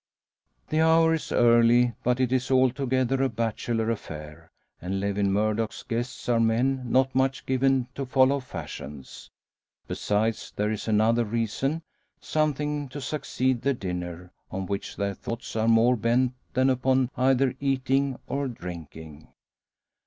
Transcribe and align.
The 0.69 0.81
hour 0.81 1.13
is 1.13 1.31
early; 1.31 1.93
but 2.01 2.19
it 2.19 2.31
is 2.31 2.49
altogether 2.49 3.21
a 3.21 3.29
bachelor 3.29 3.91
affair, 3.91 4.49
and 4.81 4.99
Lewin 4.99 5.31
Murdock's 5.31 5.83
guests 5.83 6.27
are 6.27 6.39
men 6.39 6.89
not 6.91 7.13
much 7.13 7.45
given 7.45 7.87
to 7.93 8.07
follow 8.07 8.39
fashions. 8.39 9.29
Besides, 9.87 10.53
there 10.55 10.71
is 10.71 10.87
another 10.87 11.23
reason; 11.23 11.83
something 12.19 12.89
to 12.89 12.99
succeed 12.99 13.61
the 13.61 13.75
dinner, 13.75 14.31
on 14.49 14.65
which 14.65 14.95
their 14.95 15.13
thoughts 15.13 15.55
are 15.55 15.67
more 15.67 15.95
bent 15.95 16.33
than 16.53 16.71
upon 16.71 17.11
either 17.15 17.53
eating 17.59 18.17
or 18.25 18.47
drinking. 18.47 19.27